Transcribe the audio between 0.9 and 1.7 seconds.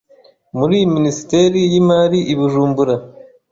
Minisiteri